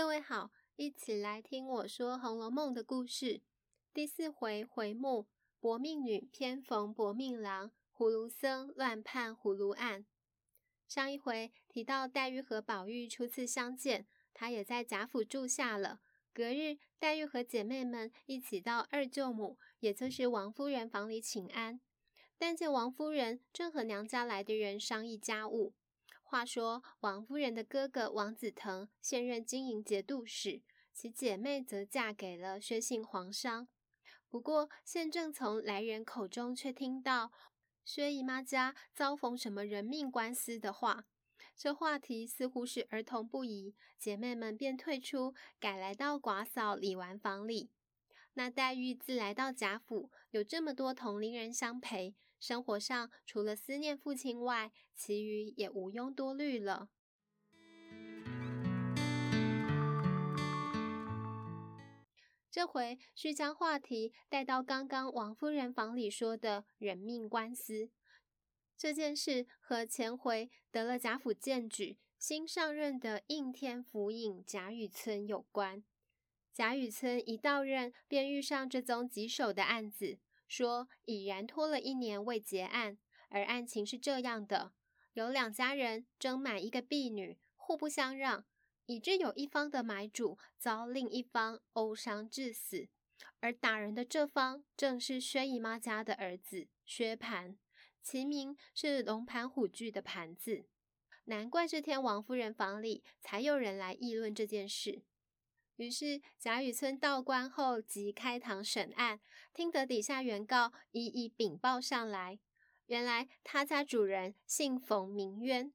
[0.00, 3.42] 各位好，一起来听我说《红楼梦》的故事。
[3.92, 5.26] 第四回回目：
[5.60, 10.06] 薄命女偏逢薄命郎，葫芦僧乱判葫芦案。
[10.88, 16.00] 上一回提到黛玉和宝玉初次相见，她也在贾府住下了。
[16.32, 21.78] 隔日，黛玉和姐妹们一起到二舅母，也就是王夫人房里请安。
[22.38, 25.74] 但见王夫人正和娘家来的人商议家务。
[26.30, 30.62] 话说，王夫人的哥哥王子腾现任经营节度使，
[30.92, 33.66] 其姐妹则嫁给了薛姓皇商。
[34.28, 37.32] 不过，现正从来人口中却听到
[37.84, 41.04] 薛姨妈家遭逢什么人命官司的话，
[41.56, 47.70] 这话题似乎是儿童不宜，姐妹们便退出，改来到寡嫂李纨房里。
[48.40, 56.88] 那黛玉自来到贾府，有这么多同龄人相陪，生活上除了思念父亲外，其余也无庸多虑了。
[62.50, 67.90] 这回需将话题带到刚刚王夫人房里说的人命官司
[68.74, 75.84] 这件事，和前回得了贾府荐举、新上任的应天府尹贾雨村有关。
[76.52, 82.98] 贾雨村一到任，便遇上这宗棘手的案子，说已然拖了一年未结案。
[83.28, 84.72] 而案情是这样的：
[85.12, 88.44] 有两家人争买一个婢女，互不相让，
[88.86, 92.88] 以致有一方的买主遭另一方殴伤致死。
[93.38, 97.56] 而打人的这方正是薛姨妈家的儿子薛蟠，
[98.02, 100.66] 其名是龙盘虎踞的盘字。
[101.24, 105.02] 难怪这天王夫人房里才有人来议论这件事。
[105.80, 109.18] 于是贾雨村到官后，即开堂审案，
[109.54, 112.38] 听得底下原告一一禀报上来。
[112.84, 115.72] 原来他家主人姓冯，名渊。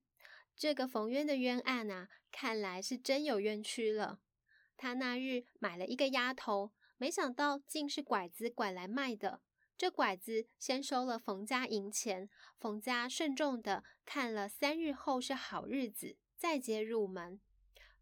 [0.54, 4.20] 这个冯渊的冤案啊，看来是真有冤屈了。
[4.76, 9.40] 他那日买了一个丫头，没想到竟是拐子拐来卖的。
[9.76, 12.30] 这拐子先收了冯家银钱，
[12.60, 17.40] 冯家慎重的看了三日后是好日子，再接入门。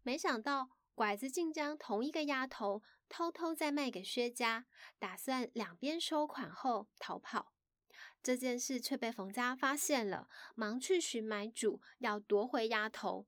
[0.03, 0.69] 没想到。
[0.95, 4.65] 拐子竟将同一个丫头偷偷再卖给薛家，
[4.97, 7.51] 打算两边收款后逃跑。
[8.23, 13.27] 这件事却被冯家发现了，忙去寻买主，要夺回丫头。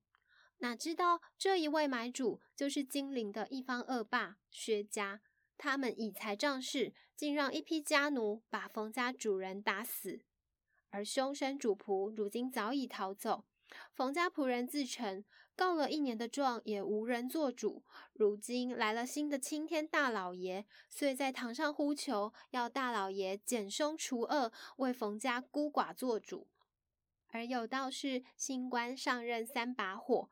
[0.60, 5.22] 哪知道这一位买主就是金陵的一方恶霸薛家，
[5.56, 10.22] 他们以财仗势，竟让一批家奴把冯家主人打死，
[10.90, 13.46] 而凶身主仆如今早已逃走。
[13.94, 15.24] 冯家仆人自称
[15.58, 26.48] 告了一年的状也无人做主，如今来了新的青天大老爷，遂在堂上呼求，要大老爷减凶除恶，为冯家孤寡做主。
[27.30, 30.30] 而有道是新官上任三把火，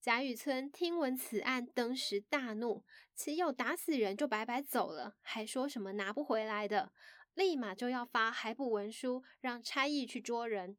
[0.00, 2.84] 贾雨村听闻此案，登时大怒，
[3.16, 6.92] 岂有打死人就白白走了，还说什么拿不回来的，
[7.34, 10.76] 立马就要发海捕文书，让差役去捉人。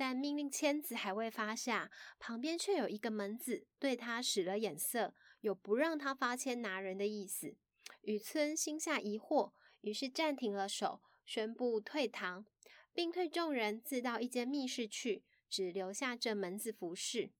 [0.00, 7.54] 但命令签子还未发下，旁边却有一个门子对他使了眼色，有不让他发签拿人的意思。
[8.00, 9.52] 雨村心下疑惑，
[9.82, 12.46] 于是暂停了手，宣布退堂，
[12.94, 17.32] 并退众人自到一间密室去，只留下这门子服侍。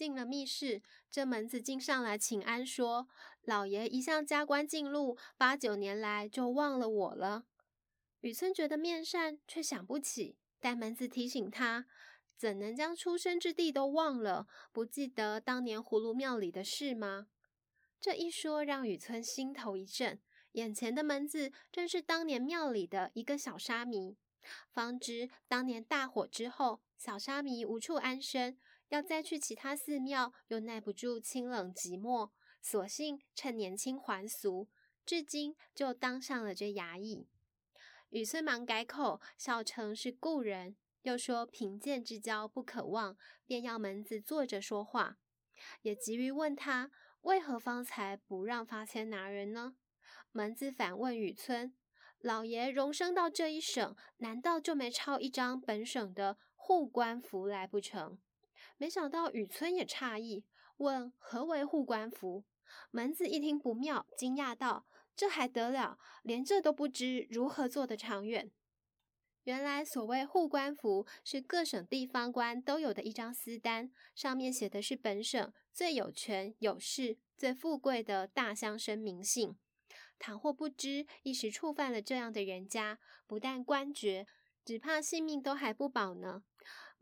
[0.00, 0.80] 进了密室，
[1.10, 3.06] 这门子竟上来请安说
[3.44, 7.44] ：“老爷一向加官进禄，八九年来就忘了我了。”
[8.22, 10.38] 雨村觉得面善，却想不起。
[10.58, 11.84] 但门子提醒他，
[12.34, 14.46] 怎能将出生之地都忘了？
[14.72, 17.26] 不记得当年葫芦庙里的事吗？
[18.00, 20.18] 这一说，让雨村心头一震。
[20.52, 24.16] 眼前的门子正是当年庙里的一个小沙弥。
[24.70, 28.58] 方知当年大火之后，小沙弥无处安身。
[28.90, 34.68] 要再去其他寺庙，又耐不住清冷寂寞，索性趁年轻还俗，
[35.06, 37.26] 至今就当上了这衙役。
[38.10, 43.16] 雨村忙改口，笑称是故人，又说贫贱之交不可忘，
[43.46, 45.18] 便要门子坐着说话，
[45.82, 46.90] 也急于问他
[47.20, 49.76] 为何方才不让发签拿人呢？
[50.32, 51.72] 门子反问雨村：
[52.18, 58.18] 老爷荣升到这一省，难道就没抄一张本省的护官符来不成？
[58.80, 60.42] 没想到雨村也诧异，
[60.78, 62.44] 问何为护官符？
[62.90, 65.98] 门子一听不妙，惊讶道：“这还得了？
[66.22, 68.50] 连这都不知，如何做得长远？”
[69.44, 79.58] 原来所谓护官符，是各省地方官都有的一张私单，上面写的是本省最有权有势、最富贵的大乡绅名姓。
[80.18, 84.26] 倘或不知，一时触犯了这样的人家，不但官爵，
[84.64, 86.44] 只怕性命都还不保呢。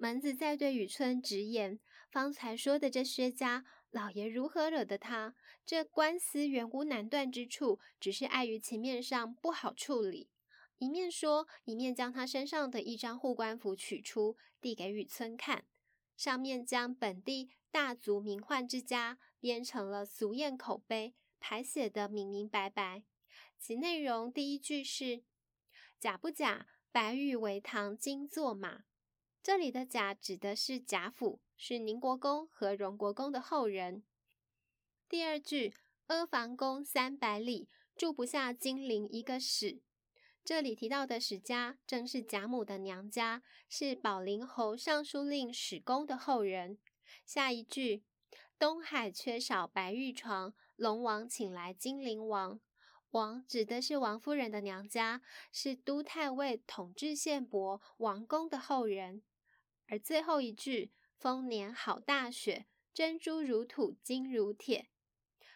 [0.01, 5.35] 门子在对雨村直言：“方才说的这薛家老爷如何惹得他？
[5.67, 10.31] 这官司原无难断之处，只是碍于情面上不好处理。”
[10.79, 15.65] 一面说，一面将他身上的一张护官符取出，递给雨村看，
[16.17, 23.03] 上面将本地大族名宦之家编成了俗谚口碑，排写得明明白白。
[23.59, 25.25] 其内容第一句是
[25.99, 28.85] ：“贾不假，白玉为堂金作马。”
[29.49, 34.03] 这里的贾指的是贾府，是宁国公和荣国公的后人。
[35.09, 35.73] 第二句
[36.09, 37.67] ：“阿房宫三百里，
[37.97, 39.81] 住不下金陵一个史。”
[40.45, 46.77] 这里提到的史家正是贾母的娘家，是保灵侯尚书令史公的后人。
[47.25, 48.05] 下一句
[48.61, 52.61] ：“东海缺少白玉床，龙王请来金陵王。”
[53.13, 59.23] 王指的是王夫人的娘家，是都太尉统制县伯王公的后人。
[59.89, 64.89] 而最后一句“丰年好大雪，珍珠如土金如铁”，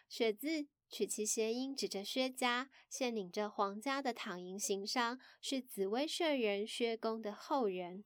[0.09, 8.03] 雪字取其谐音，指着薛家，现领着皇家的躺银行商，是紫薇舍人薛公的后人。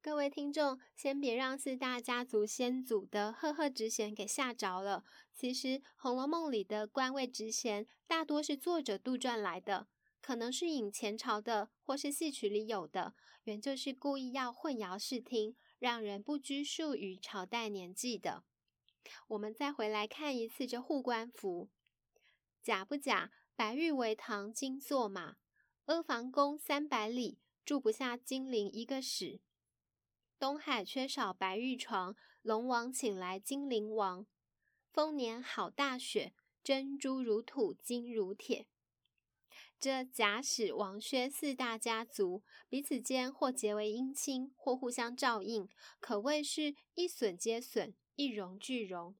[0.00, 5.04] 各位听众，先别让四大家族先祖的赫赫职衔给吓着了。
[5.32, 9.86] 其实，《红楼梦》里的官位职衔大多是作者杜撰来的，
[10.22, 18.44] 可能是引前朝的，或是戏曲里有的，原就是故意要混淆视听，让人不拘束于朝代年纪的。
[19.26, 21.68] 我们再回来看一次这护官符：
[22.62, 25.38] 假不假，白玉为堂金作马；
[25.86, 29.40] 阿房宫三百里，住不下金陵一个史。
[30.38, 34.24] 东海缺少白玉床，龙王请来金陵王。
[34.92, 36.32] 丰年好大雪，
[36.62, 38.68] 珍珠如土金如铁。
[39.82, 45.68] 这贾史王薛四大家族彼此间或结为姻亲，或互相照应，
[45.98, 49.16] 可谓是一损皆损，一荣俱荣。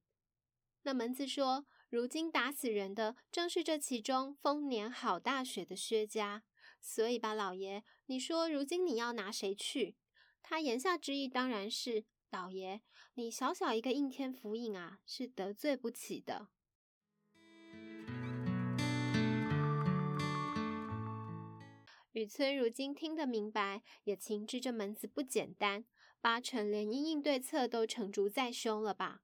[0.83, 6.45] 那门子说，如今打死人的正是这其中丰年好大雪的薛家，
[6.81, 9.97] 所以吧，老爷，你说如今你要拿谁去？
[10.45, 12.83] 他言下之意当然是老爷，
[13.15, 16.51] 你小小一个应天府尹啊，是得罪不起的。
[22.13, 25.87] 雨村如今听得明白，也情知这门子不简单，
[26.21, 29.23] 八成连因应对策都成竹在胸了吧？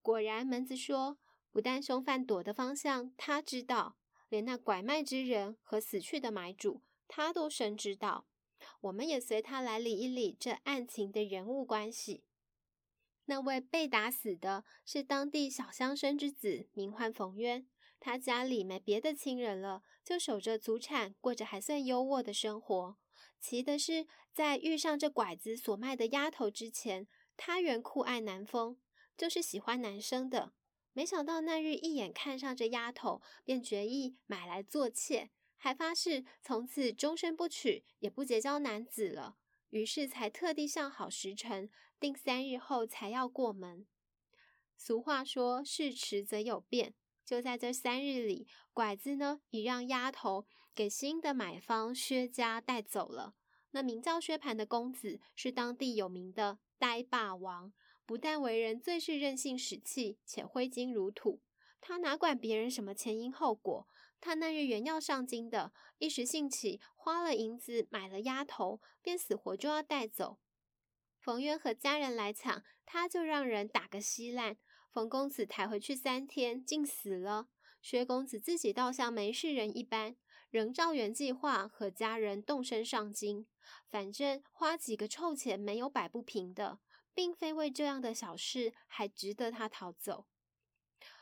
[0.00, 1.18] 果然，门子说，
[1.52, 3.98] 不但凶犯躲的方向他知道，
[4.30, 8.26] 连那拐卖之人和死去的买主，他都深知道。
[8.80, 12.24] 我们也随他来理一理这案情的人物关系。
[13.26, 17.66] 那位被打死的是当地小乡绅之子，名唤冯渊。
[17.98, 22.96] 他家里没别的亲人了，就守着祖产，过着还算优渥的生活。
[23.40, 27.06] 奇的是，在遇上这拐子所卖的丫头之前，
[27.36, 28.78] 他原酷爱男风，
[29.16, 30.52] 就是喜欢男生的。
[30.92, 35.30] 没想到那日一眼看上这丫头，便决意买来做妾。
[35.58, 39.36] 还发誓从此终身不娶，也不结交男子了。
[39.70, 43.86] 于是才特地向好时辰，定三日后才要过门。
[44.76, 46.94] 俗话说：“事迟则有变。”
[47.26, 53.34] 就在这三日里，拐子呢已让丫头给新的买方薛家带走了。
[53.72, 57.72] 那名叫薛蟠的公子是当地有名的呆霸王，
[58.06, 61.42] 不但为人最是任性使气，且挥金如土。
[61.80, 63.88] 他哪管别人什么前因后果？
[64.20, 70.38] 他那日原要上京的，一时兴起，花了银子买了丫头，便死活就要带走。
[71.18, 74.56] 冯渊和家人来抢，他就让人打个稀烂。
[74.96, 77.48] 冯公子抬回去三天，竟死了。
[77.82, 80.16] 薛公子自己倒像没事人一般，
[80.48, 83.46] 仍照原计划和家人动身上京。
[83.90, 86.78] 反正花几个臭钱没有摆不平的，
[87.12, 90.24] 并非为这样的小事，还值得他逃走。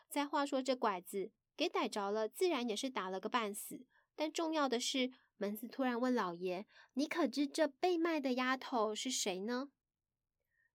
[0.09, 1.33] 再话说这拐子。
[1.57, 3.85] 给逮着了，自然也是打了个半死。
[4.14, 9.71] 但重要的是，门子突然问老爷：“你可知这被卖的丫头是谁呢？”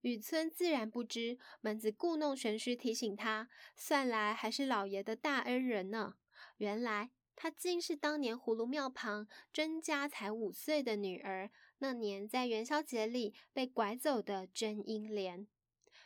[0.01, 6.15] 雨村自然不知，门子故弄玄虚提醒他，算来还是老爷的大恩人呢。
[6.58, 15.48] 原来他竟是当年葫芦庙旁甄家才五岁的女儿，那年在元宵节里被拐走的甄英莲。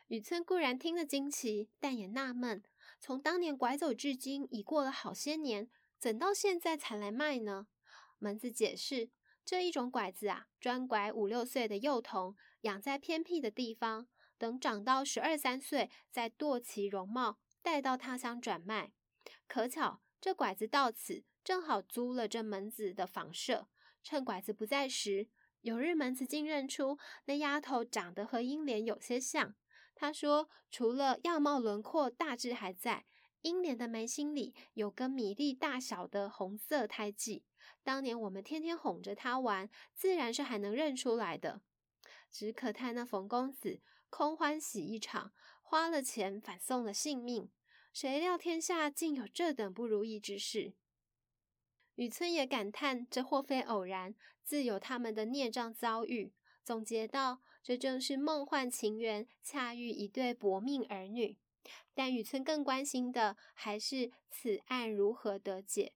[0.08, 2.64] 雨村固然听得惊奇，但也纳闷。
[3.00, 5.70] 从当年拐走至今，已过了好些年，
[6.00, 7.68] 怎到现在才来卖呢？
[8.20, 9.10] 门子解释，
[9.44, 18.92] 这一种拐子啊，专拐五六岁的幼童，养在偏僻的地方，等长到十二三岁，再堕其容貌，带到他乡转卖。
[19.48, 23.68] 可巧这拐子到此，正好租了这门子的房舍，
[24.02, 25.28] 趁拐子不在时，
[25.62, 29.56] 有日门子竟认出那丫头长得和英莲有些像。
[29.94, 33.06] 他说，除了样貌轮廓大致还在，
[33.42, 37.44] 英莲的眉心里有个米粒大小的红色胎记。
[37.84, 41.62] 当年我们天天哄着她玩，自然是还能认出来的。
[42.34, 47.52] 只可叹那冯公子空欢喜一场，花了钱反送了性命。
[47.94, 50.74] 谁料天下竟有这等不如意之事。
[51.94, 56.34] 雨村也感叹，这或非偶然，自有他们的孽障遭遇。
[56.64, 61.38] 总结道：“这正是梦幻情缘，恰遇一对薄命儿女。”
[61.94, 65.94] 但雨村更关心的还是此案如何得解。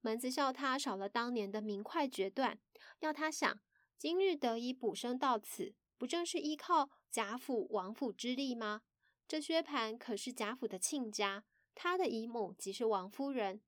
[0.00, 2.58] 门子笑他少了当年的明快决断，
[2.98, 3.60] 要他想：
[3.98, 8.82] 今日得以补生到此，不正是依靠贾府、王府之力吗？
[9.26, 11.42] 这薛蟠可是贾府的亲家，
[11.74, 13.60] 他的姨母即是王夫人。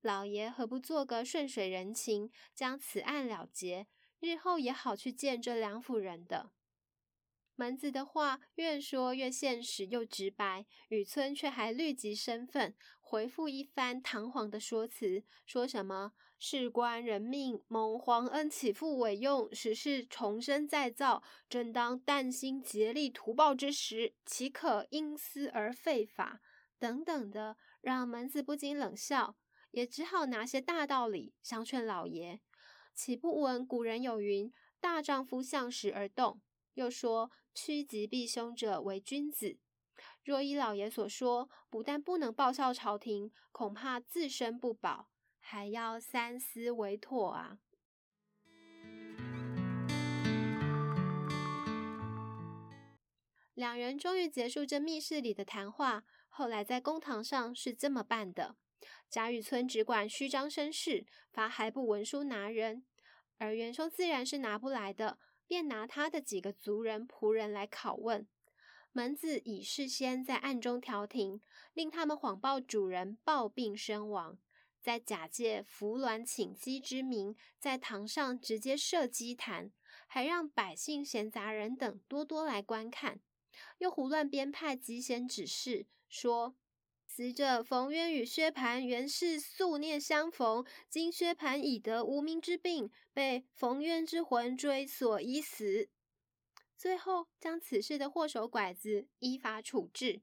[0.00, 3.86] 老爷何不做个顺水人情，将此案了结？
[4.20, 6.50] 日后也好去见这梁府人的。
[7.54, 16.14] 门子的话越说越现实又直白，雨村却还虑及身份，回复一番堂皇的说辞，说什么
[16.46, 26.42] 事关人命，蒙皇恩启复委用，使事重生再造，正当旦夕竭力图报之时，岂可因私而废法？
[26.78, 29.36] 等等的，让门子不禁冷笑，
[29.70, 32.42] 也只好拿些大道理相劝老爷。
[32.94, 36.42] 岂不闻古人有云：“大丈夫向时而动。”
[36.74, 39.56] 又说：“趋吉避凶者为君子。”
[40.22, 45.08] 若依老爷所说，不但不能报效朝廷，恐怕自身不保，
[45.46, 47.58] 还要三思为妥啊！
[53.52, 56.04] 两人终于结束这密室里的谈话。
[56.28, 58.56] 后来在公堂上是这么办的。
[59.10, 62.82] 贾雨村只管虚张声势，发还部文书拿人，
[63.36, 68.26] 而元凶自然是拿不来的，便拿他的几个族人仆人来拷问。
[68.92, 71.42] 门子已事先在暗中调停，
[71.74, 74.38] 令他们谎报主人暴病身亡，
[74.84, 79.72] 再假借扶鸾请鸡之名，在堂上直接设鸡坛，
[80.06, 83.18] 还让百姓闲杂人等多多来观看，
[83.78, 86.54] 又胡乱编派鸡仙指示说。
[87.06, 95.88] 死者冯渊与薛蟠原是宿孽相逢，今薛蟠已得无名之病，被冯渊之魂追索已死。
[96.76, 100.20] 最后将此事的祸首拐子依法处置。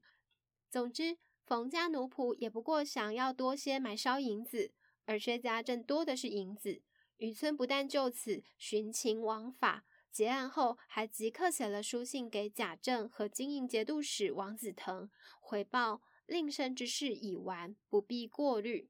[0.70, 4.72] 总之，冯家奴仆也不过想要多些买烧银子，
[5.04, 6.82] 而薛家正多的是银子。
[7.18, 16.02] 雨村不但就此徇情枉法，结案后还即刻写了书信给贾政和经营节度使王子腾回报。
[16.26, 18.88] 令生之事已完，不必过虑。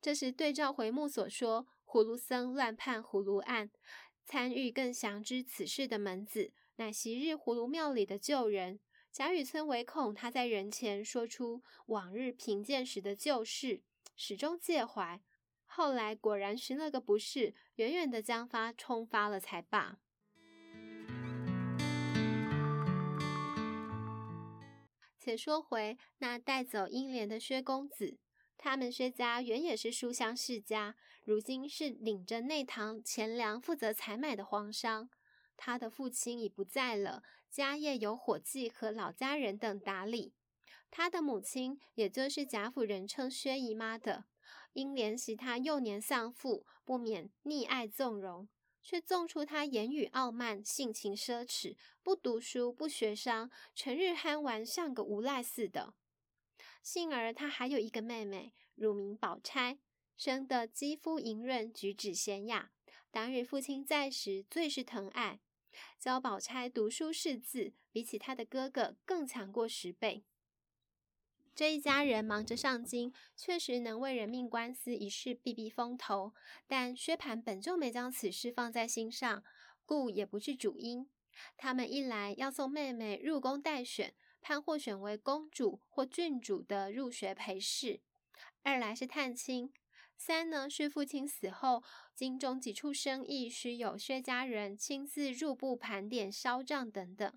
[0.00, 3.70] 这时对照回目所说，葫芦僧乱判葫芦案，
[4.24, 8.80] 参与更详知此事的门子，乃昔日葫芦庙里的旧人。
[9.18, 13.82] 贾雨村唯恐他在人前说出往日贫贱时的旧事，
[14.14, 15.20] 始终介怀。
[15.66, 19.98] 后来果然寻了个不是，远远的将发冲发了才罢。
[25.18, 28.18] 且说回那带走英莲的薛公子，
[28.56, 30.94] 他们薛家原也是书香世家，
[31.24, 35.10] 如今是领着内堂钱粮负责采买的皇商。
[35.60, 40.32] 他的父亲已不在了，家业由伙计和老家人等打理。
[40.90, 44.24] 他的母亲，也就是贾府人称薛姨妈的，
[44.72, 48.48] 因怜惜他幼年丧父，不免溺爱纵容。
[48.80, 55.92] 却纵出他言语傲慢，性情奢侈，不读书，不学商，成日贪玩，像个无赖似的。
[56.82, 59.78] 幸而他还有一个妹妹，乳名宝钗，
[60.16, 62.70] 生得肌肤莹润，举止娴雅。
[63.10, 65.40] 当日父亲在时，最是疼爱，
[65.98, 70.24] 教宝钗读书识字，比起他的哥哥更强过十倍。
[71.54, 76.32] 这一家人忙着上京，确实能为人命官司一事避避风头。
[76.68, 79.42] 但薛蟠本就没将此事放在心上，
[79.84, 81.10] 故也不是主因。
[81.56, 88.00] 他们一来要送妹妹入宫待选，盼获选为公主或郡主的入学陪侍；
[88.62, 89.70] 二来是探亲；
[90.18, 97.32] 三呢是父亲死后，京中几处生意需有薛家人亲自入部盘点销账等等。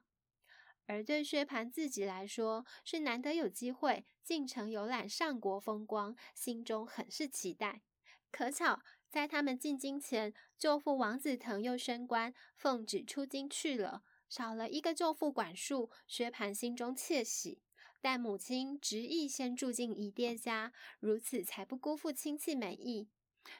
[0.87, 7.83] 而对薛蟠自己来说，是难得有机会进城游览上国风光，心中很是期待。
[8.31, 17.61] 可巧在他们进京前，舅父王子腾又升官，奉旨出京去了，少了一个舅父管束，薛蟠心中窃喜。
[18.01, 23.07] 但母亲执意先住进姨爹家，如此才不辜负亲戚美意。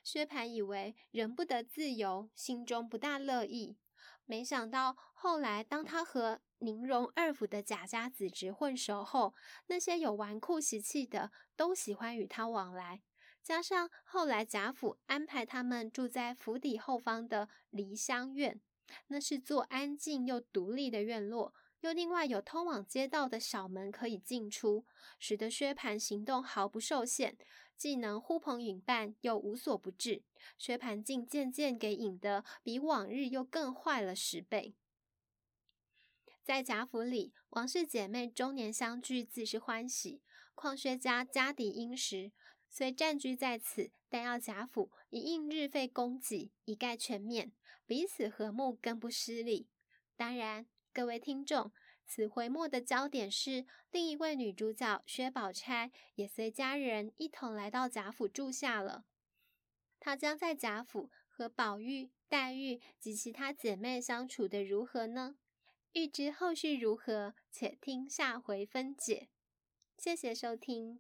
[0.04, 3.78] 薛蟠以为人不得自由，心中不大乐意。
[4.26, 9.34] 没想到后来，当他和宁荣二府的贾家子侄混熟后，
[9.68, 13.02] 那些有纨绔习气的都喜欢与他往来。
[13.44, 18.62] 加上后来贾府安排他们住在府邸后方的梨香院，
[19.08, 24.86] 那是座安静又独立的院落，又另外有通往街道的小门可以进出，
[25.20, 27.38] 使得薛蟠行动毫不受限。
[27.76, 30.22] 既能呼朋引伴，又无所不至。
[30.58, 34.76] 薛蟠竟渐渐给引得比往日又更坏了十倍。
[36.44, 40.22] 在贾府里，王氏姐妹终年相聚，自是欢喜。
[40.54, 42.32] 况薛家家底殷实，
[42.70, 47.52] 虽暂居在此，但要贾府一应日费供给，一概全面，
[47.88, 49.68] 彼此和睦，更不失礼。
[50.16, 51.72] 当然，各位听众。
[52.06, 59.06] 此回末的焦点是另一位女主角薛宝钗也随家人一同来到贾府住下了。
[60.00, 65.38] 她将在贾府和宝玉、黛玉及其他姐妹相处得如何呢？
[65.94, 69.30] 欲知后续如何，且听下回分解。
[69.98, 71.00] 谢谢收听。